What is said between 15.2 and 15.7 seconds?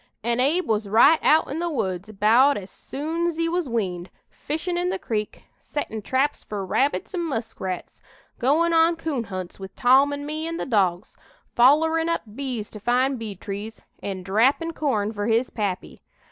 his